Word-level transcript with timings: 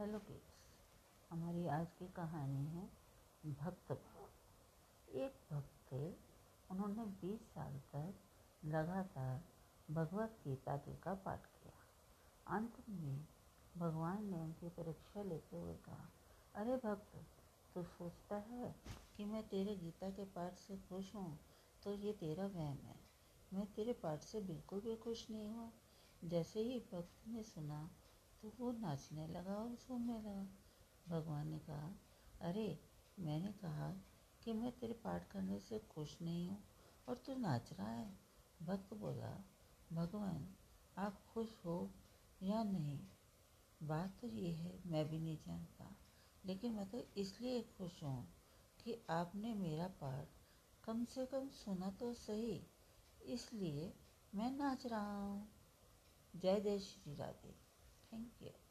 Hello 0.00 0.18
kids, 0.18 0.54
हमारी 1.30 1.66
आज 1.66 1.86
की 1.98 2.08
कहानी 2.08 2.64
है 2.66 2.90
भक्त 3.52 3.92
एक 5.08 5.38
भक्त 5.52 5.92
थे, 5.92 6.10
उन्होंने 6.70 7.04
20 7.04 7.40
साल 7.40 7.78
तक 7.78 8.14
लगातार 8.64 9.44
भगवत 9.90 10.38
गीता 10.44 10.76
जी 10.76 10.96
का 10.96 11.14
पाठ 11.14 11.46
किया। 11.46 11.72
अंत 12.56 12.72
में 12.88 13.26
भगवान 13.76 14.24
ने 14.24 14.40
उनकी 14.40 14.68
परीक्षा 14.68 15.22
लेते 15.22 15.56
हुए 15.56 15.74
कहा, 15.74 16.10
अरे 16.54 16.76
भक्त, 16.76 17.16
तू 17.74 17.82
सोचता 17.82 18.36
है 18.36 18.76
कि 19.16 19.24
मैं 19.24 19.48
तेरे 19.48 19.76
गीता 19.76 20.10
के 20.10 20.24
पाठ 20.24 20.54
से 20.54 20.76
खुश 20.76 21.14
हूँ? 21.14 21.40
तो 21.84 21.92
ये 21.92 22.12
तेरा 22.12 22.46
वहम 22.46 22.78
है। 22.78 22.96
मैं 23.52 23.66
तेरे 23.72 23.92
पाठ 23.92 24.20
से 24.20 24.40
बिल्कुल 24.40 24.80
भी 24.80 24.96
खुश 24.96 25.30
नहीं 25.30 25.50
हूँ। 25.50 25.72
जैसे 26.24 26.60
ही 26.60 26.80
भक्त 26.92 27.28
ने 27.28 27.42
सुना 27.42 27.90
तो 28.42 28.52
वो 28.60 28.72
नाचने 28.72 29.26
लगा 29.26 29.54
और 29.54 29.74
झूमने 29.74 30.18
लगा। 30.18 30.46
भगवान 31.08 31.48
ने 31.48 31.58
कहा, 31.58 31.92
अरे, 32.40 32.78
मैंने 33.18 33.52
कहा 33.52 33.90
कि 34.44 34.52
मैं 34.52 34.78
तेरे 34.78 34.92
पाठ 34.92 35.30
करने 35.30 35.58
से 35.58 35.78
खुश 35.78 36.22
नहीं 36.22 36.48
हूँ 36.48 36.62
और 37.08 37.16
तू 37.16 37.34
नाच 37.34 37.72
रहा 37.72 37.90
है। 37.90 38.18
भक्त 38.62 38.94
बोला, 38.94 39.44
भगवान, 39.92 40.54
आप 40.98 41.20
खुश 41.26 41.56
हो 41.64 41.90
या 42.42 42.62
नहीं? 42.62 42.98
बात 43.82 44.18
तो 44.20 44.26
ये 44.26 44.52
है, 44.52 44.80
मैं 44.86 45.08
भी 45.08 45.18
नहीं 45.18 45.36
जानता, 45.36 45.96
लेकिन 46.44 46.72
मैं 46.72 46.88
तो 46.90 46.98
इसलिए 47.16 47.62
खुश 47.62 48.02
हूँ 48.02 48.28
कि 48.84 49.06
आपने 49.10 49.54
मेरा 49.54 49.88
पाठ 49.88 50.28
कम 50.84 51.04
से 51.04 51.26
कम 51.26 51.48
सुना 51.48 51.90
तो 51.90 52.14
सही, 52.14 52.62
इसलिए 53.22 53.92
मैं 54.34 54.50
नाच 54.50 54.86
रहा 54.86 55.16
हूँ। 55.16 55.48
जय 56.36 56.60
जय 56.60 56.78
श्री 56.78 57.14
राधे। 57.14 57.65
Thank 58.10 58.28
you. 58.40 58.65